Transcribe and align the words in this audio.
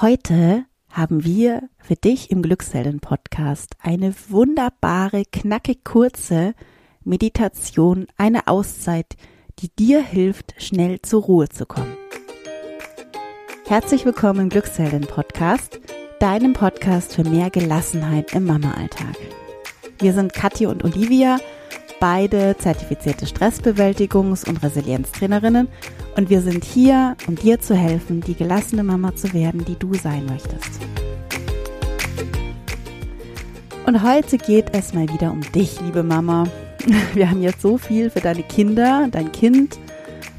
Heute 0.00 0.64
haben 0.88 1.24
wir 1.24 1.68
für 1.76 1.94
dich 1.94 2.30
im 2.30 2.40
Glückselden-Podcast 2.40 3.76
eine 3.82 4.14
wunderbare, 4.30 5.24
knackig 5.30 5.84
kurze 5.84 6.54
Meditation, 7.04 8.06
eine 8.16 8.46
Auszeit, 8.46 9.18
die 9.58 9.68
dir 9.68 10.02
hilft, 10.02 10.54
schnell 10.56 11.02
zur 11.02 11.24
Ruhe 11.24 11.50
zu 11.50 11.66
kommen. 11.66 11.94
Herzlich 13.66 14.06
willkommen 14.06 14.40
im 14.40 14.48
Glückselden-Podcast, 14.48 15.78
deinem 16.18 16.54
Podcast 16.54 17.14
für 17.14 17.24
mehr 17.24 17.50
Gelassenheit 17.50 18.32
im 18.32 18.46
Mama-Alltag. 18.46 19.18
Wir 19.98 20.14
sind 20.14 20.32
Kathi 20.32 20.64
und 20.64 20.82
Olivia, 20.82 21.36
beide 22.00 22.56
zertifizierte 22.56 23.26
Stressbewältigungs- 23.26 24.48
und 24.48 24.62
Resilienztrainerinnen 24.62 25.68
und 26.20 26.28
wir 26.28 26.42
sind 26.42 26.64
hier, 26.64 27.16
um 27.28 27.34
dir 27.34 27.60
zu 27.60 27.74
helfen, 27.74 28.20
die 28.20 28.34
gelassene 28.34 28.84
Mama 28.84 29.16
zu 29.16 29.32
werden, 29.32 29.64
die 29.64 29.76
du 29.76 29.94
sein 29.94 30.26
möchtest. 30.26 30.78
Und 33.86 34.02
heute 34.02 34.36
geht 34.36 34.66
es 34.74 34.92
mal 34.92 35.08
wieder 35.08 35.32
um 35.32 35.40
dich, 35.40 35.80
liebe 35.80 36.02
Mama. 36.02 36.46
Wir 37.14 37.30
haben 37.30 37.40
jetzt 37.40 37.62
so 37.62 37.78
viel 37.78 38.10
für 38.10 38.20
deine 38.20 38.42
Kinder, 38.42 39.08
dein 39.10 39.32
Kind 39.32 39.78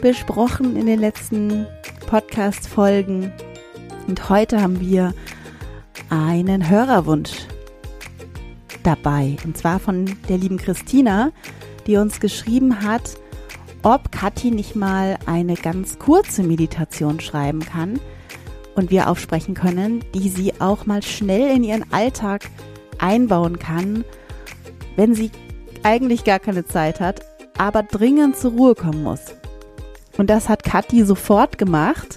besprochen 0.00 0.76
in 0.76 0.86
den 0.86 0.98
letzten 0.98 1.66
Podcast-Folgen. 2.06 3.30
Und 4.08 4.30
heute 4.30 4.62
haben 4.62 4.80
wir 4.80 5.12
einen 6.08 6.70
Hörerwunsch 6.70 7.48
dabei. 8.82 9.36
Und 9.44 9.58
zwar 9.58 9.78
von 9.78 10.06
der 10.30 10.38
lieben 10.38 10.56
Christina, 10.56 11.32
die 11.86 11.98
uns 11.98 12.18
geschrieben 12.18 12.80
hat, 12.82 13.18
ob 13.86 14.10
Kathi 14.10 14.50
nicht 14.50 14.74
mal 14.74 15.16
eine 15.26 15.54
ganz 15.54 16.00
kurze 16.00 16.42
Meditation 16.42 17.20
schreiben 17.20 17.60
kann 17.60 18.00
und 18.74 18.90
wir 18.90 19.08
aufsprechen 19.08 19.54
können, 19.54 20.04
die 20.12 20.28
sie 20.28 20.60
auch 20.60 20.86
mal 20.86 21.04
schnell 21.04 21.54
in 21.54 21.62
ihren 21.62 21.92
Alltag 21.92 22.50
einbauen 22.98 23.60
kann, 23.60 24.04
wenn 24.96 25.14
sie 25.14 25.30
eigentlich 25.84 26.24
gar 26.24 26.40
keine 26.40 26.64
Zeit 26.64 26.98
hat, 26.98 27.20
aber 27.58 27.84
dringend 27.84 28.36
zur 28.36 28.54
Ruhe 28.54 28.74
kommen 28.74 29.04
muss. 29.04 29.20
Und 30.18 30.30
das 30.30 30.48
hat 30.48 30.64
Kathi 30.64 31.04
sofort 31.04 31.56
gemacht 31.56 32.16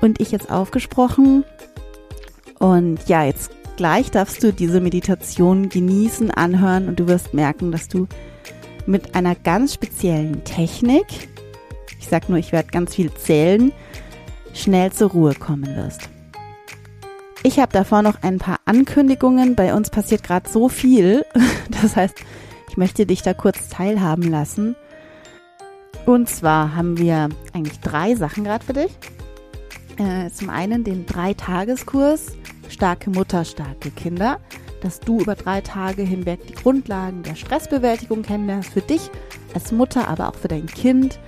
und 0.00 0.20
ich 0.20 0.30
jetzt 0.30 0.52
aufgesprochen. 0.52 1.42
Und 2.60 3.08
ja, 3.08 3.24
jetzt 3.24 3.50
gleich 3.76 4.12
darfst 4.12 4.40
du 4.44 4.52
diese 4.52 4.80
Meditation 4.80 5.68
genießen, 5.68 6.30
anhören 6.30 6.86
und 6.86 7.00
du 7.00 7.08
wirst 7.08 7.34
merken, 7.34 7.72
dass 7.72 7.88
du 7.88 8.06
mit 8.86 9.14
einer 9.14 9.34
ganz 9.34 9.74
speziellen 9.74 10.44
Technik, 10.44 11.06
ich 11.98 12.08
sag 12.08 12.28
nur, 12.28 12.38
ich 12.38 12.52
werde 12.52 12.70
ganz 12.70 12.94
viel 12.94 13.12
zählen, 13.12 13.72
schnell 14.54 14.92
zur 14.92 15.10
Ruhe 15.10 15.34
kommen 15.34 15.76
wirst. 15.76 16.08
Ich 17.42 17.58
habe 17.58 17.72
davor 17.72 18.02
noch 18.02 18.22
ein 18.22 18.38
paar 18.38 18.60
Ankündigungen. 18.66 19.54
Bei 19.54 19.74
uns 19.74 19.90
passiert 19.90 20.22
gerade 20.22 20.48
so 20.48 20.68
viel. 20.68 21.24
Das 21.82 21.96
heißt, 21.96 22.14
ich 22.68 22.76
möchte 22.76 23.06
dich 23.06 23.22
da 23.22 23.32
kurz 23.32 23.70
teilhaben 23.70 24.24
lassen. 24.24 24.76
Und 26.04 26.28
zwar 26.28 26.74
haben 26.76 26.98
wir 26.98 27.30
eigentlich 27.54 27.80
drei 27.80 28.14
Sachen 28.14 28.44
gerade 28.44 28.64
für 28.64 28.74
dich. 28.74 28.90
Äh, 29.96 30.30
zum 30.30 30.50
einen 30.50 30.84
den 30.84 31.06
Dreitageskurs 31.06 32.32
Starke 32.70 33.10
Mutter, 33.10 33.44
starke 33.44 33.90
Kinder 33.90 34.40
dass 34.80 35.00
du 35.00 35.20
über 35.20 35.34
drei 35.34 35.60
Tage 35.60 36.02
hinweg 36.02 36.46
die 36.46 36.54
Grundlagen 36.54 37.22
der 37.22 37.34
Stressbewältigung 37.34 38.22
kennenlernst 38.22 38.70
für 38.70 38.80
dich 38.80 39.10
als 39.54 39.72
Mutter, 39.72 40.08
aber 40.08 40.28
auch 40.28 40.34
für 40.34 40.48
dein 40.48 40.66
Kind. 40.66 41.18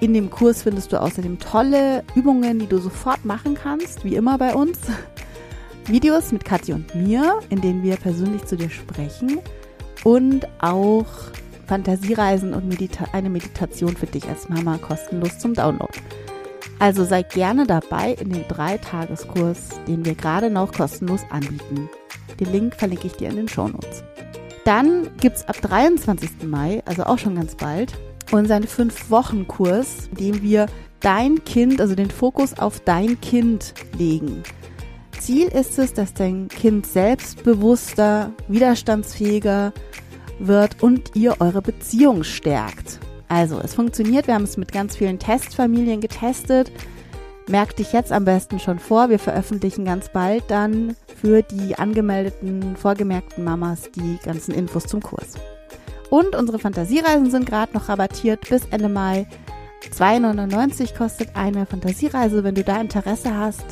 In 0.00 0.14
dem 0.14 0.30
Kurs 0.30 0.62
findest 0.62 0.92
du 0.92 1.00
außerdem 1.00 1.38
tolle 1.38 2.02
Übungen, 2.14 2.58
die 2.58 2.66
du 2.66 2.78
sofort 2.78 3.24
machen 3.24 3.54
kannst, 3.54 4.04
wie 4.04 4.16
immer 4.16 4.38
bei 4.38 4.54
uns. 4.54 4.78
Videos 5.86 6.32
mit 6.32 6.44
Kathi 6.44 6.72
und 6.72 6.94
mir, 6.94 7.40
in 7.50 7.60
denen 7.60 7.82
wir 7.82 7.96
persönlich 7.96 8.44
zu 8.44 8.56
dir 8.56 8.70
sprechen 8.70 9.40
und 10.04 10.46
auch 10.60 11.06
Fantasiereisen 11.66 12.54
und 12.54 12.68
Medita 12.68 13.06
eine 13.12 13.30
Meditation 13.30 13.96
für 13.96 14.06
dich 14.06 14.28
als 14.28 14.48
Mama 14.48 14.78
kostenlos 14.78 15.38
zum 15.38 15.54
Download. 15.54 15.92
Also 16.78 17.04
sei 17.04 17.22
gerne 17.22 17.66
dabei 17.66 18.12
in 18.14 18.30
dem 18.30 18.46
Dreitageskurs, 18.48 19.68
den 19.86 20.04
wir 20.04 20.14
gerade 20.14 20.50
noch 20.50 20.72
kostenlos 20.72 21.22
anbieten. 21.30 21.88
Den 22.40 22.52
Link 22.52 22.74
verlinke 22.74 23.06
ich 23.06 23.14
dir 23.14 23.28
in 23.28 23.36
den 23.36 23.48
Shownotes. 23.48 24.04
Dann 24.64 25.08
gibt 25.18 25.36
es 25.36 25.48
ab 25.48 25.60
23. 25.60 26.44
Mai, 26.44 26.82
also 26.86 27.04
auch 27.04 27.18
schon 27.18 27.34
ganz 27.34 27.56
bald, 27.56 27.92
unseren 28.30 28.64
5-Wochen-Kurs, 28.64 30.08
in 30.10 30.16
dem 30.16 30.42
wir 30.42 30.66
dein 31.00 31.44
Kind, 31.44 31.80
also 31.80 31.94
den 31.94 32.10
Fokus 32.10 32.58
auf 32.58 32.80
dein 32.80 33.20
Kind 33.20 33.74
legen. 33.98 34.42
Ziel 35.18 35.48
ist 35.48 35.78
es, 35.78 35.94
dass 35.94 36.14
dein 36.14 36.48
Kind 36.48 36.86
selbstbewusster, 36.86 38.32
widerstandsfähiger 38.48 39.72
wird 40.38 40.82
und 40.82 41.14
ihr 41.14 41.40
eure 41.40 41.62
Beziehung 41.62 42.24
stärkt. 42.24 42.98
Also, 43.28 43.60
es 43.60 43.74
funktioniert. 43.74 44.26
Wir 44.26 44.34
haben 44.34 44.44
es 44.44 44.56
mit 44.56 44.72
ganz 44.72 44.96
vielen 44.96 45.18
Testfamilien 45.18 46.00
getestet. 46.00 46.70
Merk 47.48 47.76
dich 47.76 47.92
jetzt 47.92 48.12
am 48.12 48.24
besten 48.24 48.58
schon 48.60 48.78
vor. 48.78 49.10
Wir 49.10 49.18
veröffentlichen 49.18 49.84
ganz 49.84 50.08
bald 50.10 50.44
dann 50.48 50.96
für 51.20 51.42
die 51.42 51.76
angemeldeten, 51.76 52.76
vorgemerkten 52.76 53.44
Mamas 53.44 53.90
die 53.94 54.18
ganzen 54.24 54.54
Infos 54.54 54.84
zum 54.84 55.02
Kurs. 55.02 55.34
Und 56.08 56.36
unsere 56.36 56.58
Fantasiereisen 56.58 57.30
sind 57.30 57.46
gerade 57.46 57.72
noch 57.72 57.88
rabattiert 57.88 58.48
bis 58.48 58.66
Ende 58.70 58.88
Mai. 58.88 59.26
2,99 59.96 60.96
kostet 60.96 61.34
eine 61.34 61.66
Fantasiereise, 61.66 62.44
wenn 62.44 62.54
du 62.54 62.62
da 62.62 62.80
Interesse 62.80 63.36
hast. 63.36 63.64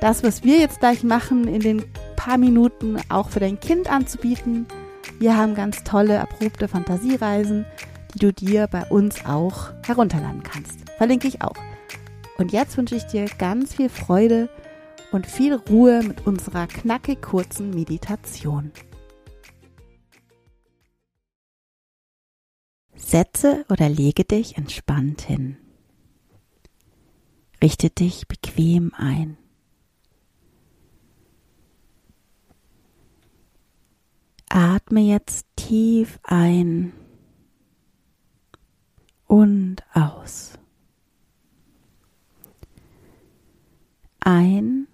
Das, 0.00 0.22
was 0.22 0.44
wir 0.44 0.58
jetzt 0.58 0.80
gleich 0.80 1.02
machen, 1.02 1.46
in 1.46 1.60
den 1.60 1.84
paar 2.16 2.38
Minuten 2.38 2.96
auch 3.10 3.28
für 3.28 3.40
dein 3.40 3.60
Kind 3.60 3.90
anzubieten. 3.90 4.66
Wir 5.18 5.36
haben 5.36 5.54
ganz 5.54 5.84
tolle, 5.84 6.14
erprobte 6.14 6.68
Fantasiereisen, 6.68 7.66
die 8.14 8.18
du 8.20 8.32
dir 8.32 8.66
bei 8.66 8.84
uns 8.86 9.24
auch 9.26 9.70
herunterladen 9.84 10.42
kannst. 10.42 10.78
Verlinke 10.96 11.28
ich 11.28 11.42
auch. 11.42 11.56
Und 12.36 12.52
jetzt 12.52 12.76
wünsche 12.76 12.96
ich 12.96 13.04
dir 13.04 13.26
ganz 13.26 13.74
viel 13.74 13.88
Freude 13.88 14.48
und 15.12 15.26
viel 15.26 15.54
Ruhe 15.54 16.02
mit 16.02 16.26
unserer 16.26 16.66
knackig 16.66 17.22
kurzen 17.22 17.70
Meditation. 17.70 18.72
Setze 22.96 23.64
oder 23.68 23.88
lege 23.88 24.24
dich 24.24 24.56
entspannt 24.56 25.20
hin. 25.20 25.56
Richte 27.62 27.90
dich 27.90 28.26
bequem 28.26 28.92
ein. 28.94 29.36
Atme 34.48 35.00
jetzt 35.00 35.46
tief 35.56 36.18
ein 36.22 36.92
und 39.26 39.82
aus. 39.92 40.58
Ein 44.20 44.86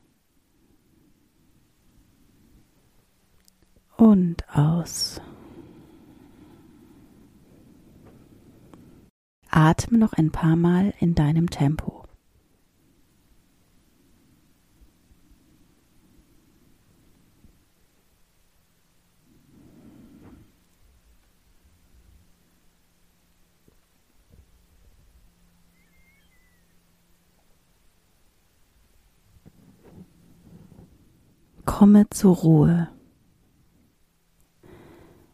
und 4.00 4.44
aus. 4.48 5.20
Atme 9.50 9.98
noch 9.98 10.14
ein 10.14 10.30
paar 10.30 10.56
Mal 10.56 10.94
in 11.00 11.14
deinem 11.14 11.50
Tempo. 11.50 11.98
komme 31.64 32.10
zur 32.10 32.36
Ruhe. 32.36 32.88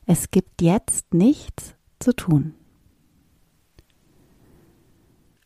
Es 0.08 0.30
gibt 0.30 0.62
jetzt 0.62 1.12
nichts 1.12 1.74
zu 1.98 2.14
tun. 2.14 2.54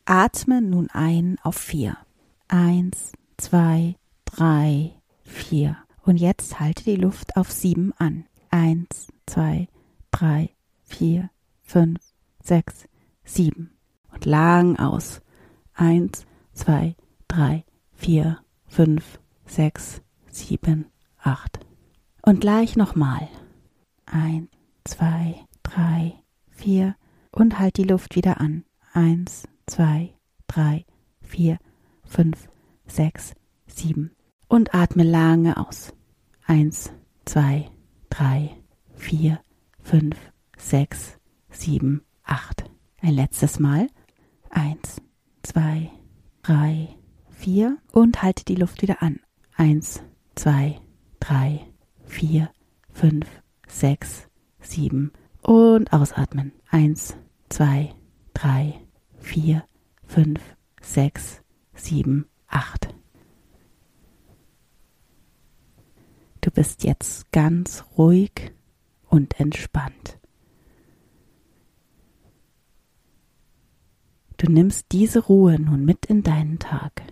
Atme 0.05 0.61
nun 0.61 0.91
ein 0.91 1.39
auf 1.43 1.57
vier. 1.57 1.97
Eins, 2.47 3.13
zwei, 3.39 3.97
drei, 4.27 4.93
vier. 5.23 5.79
Und 6.03 6.19
jetzt 6.19 6.61
halte 6.61 6.85
die 6.85 6.97
Luft 6.97 7.37
auf 7.37 7.51
sieben 7.51 7.95
an. 7.97 8.27
Eins, 8.51 9.09
zwei, 9.25 9.69
drei, 10.11 10.51
vier, 10.85 11.31
fünf, 11.63 12.01
sechs, 12.43 12.87
sieben. 13.25 13.71
Und 14.13 14.27
lang 14.27 14.79
aus. 14.79 15.23
Eins, 15.73 16.27
zwei, 16.53 16.97
drei, 17.29 17.65
vier, 17.95 18.41
fünf, 18.67 19.21
sechs, 19.47 20.03
sieben, 20.31 20.87
acht. 21.19 21.61
Und 22.21 22.43
gleich 22.43 22.77
nochmal. 22.77 23.29
Eins, 24.13 24.49
zwei, 24.85 25.37
drei, 25.63 26.15
vier 26.51 26.97
und 27.31 27.59
halt 27.61 27.77
die 27.77 27.85
Luft 27.85 28.17
wieder 28.17 28.41
an. 28.41 28.65
Eins, 28.93 29.47
zwei, 29.67 30.15
drei, 30.49 30.85
vier, 31.23 31.59
fünf, 32.05 32.49
sechs, 32.87 33.35
sieben, 33.67 34.17
Und 34.49 34.75
atme 34.75 35.05
lange 35.05 35.57
aus. 35.57 35.93
Eins, 36.45 36.93
zwei, 37.25 37.71
drei, 38.09 38.57
vier, 38.97 39.41
fünf, 39.81 40.17
sechs, 40.59 41.19
sieben, 41.51 42.03
acht. 42.25 42.65
Ein 43.01 43.15
letztes 43.15 43.61
Mal. 43.61 43.87
Eins, 44.51 45.01
zwei, 45.45 45.89
drei, 46.43 46.89
vier 47.29 47.79
und 47.93 48.23
halte 48.23 48.45
die 48.45 48.57
Luft 48.57 48.83
wieder 48.83 49.03
an. 49.03 49.21
Eins, 49.55 50.03
zwei, 50.35 50.81
drei, 51.21 51.65
vier, 52.07 52.51
fünf, 52.93 53.29
sechs, 53.71 54.29
sieben 54.61 55.13
und 55.43 55.93
ausatmen. 55.93 56.53
Eins, 56.69 57.17
zwei, 57.49 57.95
drei, 58.35 58.81
vier, 59.19 59.65
fünf, 60.07 60.41
sechs, 60.81 61.43
sieben, 61.75 62.27
acht. 62.49 62.95
Du 66.41 66.51
bist 66.51 66.85
jetzt 66.85 67.31
ganz 67.33 67.85
ruhig 67.99 68.53
und 69.09 69.39
entspannt. 69.39 70.19
Du 74.39 74.51
nimmst 74.51 74.87
diese 74.93 75.21
Ruhe 75.21 75.61
nun 75.61 75.85
mit 75.85 76.07
in 76.07 76.23
deinen 76.23 76.59
Tag. 76.59 77.03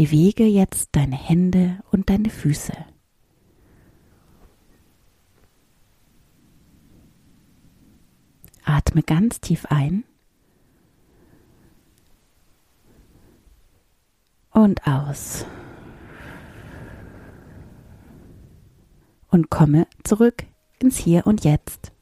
Bewege 0.00 0.44
jetzt 0.46 0.88
deine 0.92 1.14
Hände 1.14 1.80
und 1.90 2.08
deine 2.08 2.30
Füße. 2.30 2.72
Atme 8.64 9.02
ganz 9.02 9.42
tief 9.42 9.66
ein 9.66 10.04
und 14.52 14.86
aus. 14.86 15.44
Und 19.28 19.50
komme 19.50 19.86
zurück 20.02 20.44
ins 20.78 20.96
Hier 20.96 21.26
und 21.26 21.44
Jetzt. 21.44 21.92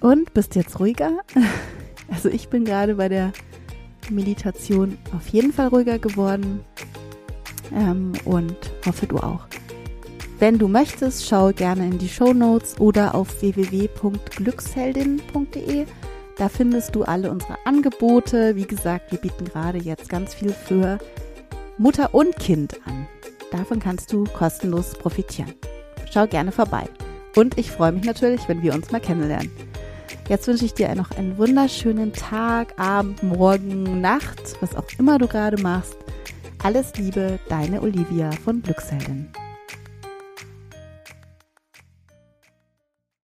Und 0.00 0.34
bist 0.34 0.56
jetzt 0.56 0.80
ruhiger? 0.80 1.20
Also 2.12 2.28
ich 2.28 2.48
bin 2.48 2.64
gerade 2.64 2.96
bei 2.96 3.08
der 3.08 3.32
Meditation 4.10 4.98
auf 5.16 5.28
jeden 5.28 5.52
Fall 5.52 5.68
ruhiger 5.68 5.98
geworden 5.98 6.64
ähm, 7.72 8.12
und 8.24 8.56
hoffe 8.86 9.06
du 9.06 9.18
auch. 9.18 9.46
Wenn 10.38 10.58
du 10.58 10.68
möchtest, 10.68 11.28
schau 11.28 11.52
gerne 11.52 11.86
in 11.86 11.98
die 11.98 12.08
Show 12.08 12.32
Notes 12.32 12.80
oder 12.80 13.14
auf 13.14 13.42
www.glücksheldin.de. 13.42 15.84
Da 16.38 16.48
findest 16.48 16.94
du 16.94 17.02
alle 17.02 17.30
unsere 17.30 17.58
Angebote. 17.66 18.56
Wie 18.56 18.66
gesagt, 18.66 19.12
wir 19.12 19.18
bieten 19.18 19.44
gerade 19.44 19.76
jetzt 19.76 20.08
ganz 20.08 20.32
viel 20.32 20.54
für 20.54 20.98
Mutter 21.76 22.14
und 22.14 22.34
Kind 22.36 22.80
an. 22.86 23.06
Davon 23.50 23.80
kannst 23.80 24.12
du 24.12 24.24
kostenlos 24.24 24.94
profitieren. 24.94 25.52
Schau 26.10 26.26
gerne 26.26 26.52
vorbei. 26.52 26.84
Und 27.36 27.58
ich 27.58 27.70
freue 27.70 27.92
mich 27.92 28.04
natürlich, 28.04 28.48
wenn 28.48 28.62
wir 28.62 28.74
uns 28.74 28.90
mal 28.90 29.00
kennenlernen. 29.00 29.50
Jetzt 30.28 30.46
wünsche 30.46 30.64
ich 30.64 30.74
dir 30.74 30.94
noch 30.94 31.10
einen 31.12 31.38
wunderschönen 31.38 32.12
Tag, 32.12 32.78
Abend, 32.78 33.22
Morgen, 33.22 34.00
Nacht, 34.00 34.56
was 34.60 34.74
auch 34.74 34.86
immer 34.98 35.18
du 35.18 35.26
gerade 35.26 35.60
machst. 35.62 35.96
Alles 36.62 36.94
Liebe, 36.96 37.38
deine 37.48 37.80
Olivia 37.80 38.30
von 38.44 38.62
Glücksheldin. 38.62 39.28